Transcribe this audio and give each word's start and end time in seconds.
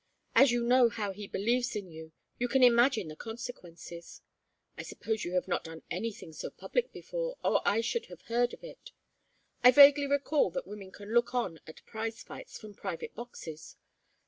As 0.33 0.49
you 0.51 0.63
know 0.63 0.89
how 0.89 1.11
he 1.11 1.27
believes 1.27 1.75
in 1.75 1.91
you, 1.91 2.11
you 2.39 2.47
can 2.47 2.63
imagine 2.63 3.07
the 3.07 3.15
consequences. 3.15 4.23
I 4.75 4.81
suppose 4.81 5.23
you 5.23 5.33
have 5.35 5.47
not 5.47 5.65
done 5.65 5.83
anything 5.91 6.33
so 6.33 6.49
public 6.49 6.91
before, 6.91 7.37
or 7.43 7.61
I 7.67 7.81
should 7.81 8.07
have 8.07 8.23
heard 8.23 8.51
of 8.55 8.63
it. 8.63 8.93
I 9.63 9.69
vaguely 9.69 10.07
recall 10.07 10.49
that 10.53 10.65
women 10.65 10.91
can 10.91 11.13
look 11.13 11.35
on 11.35 11.59
at 11.67 11.85
prize 11.85 12.23
fights 12.23 12.57
from 12.57 12.73
private 12.73 13.13
boxes. 13.13 13.75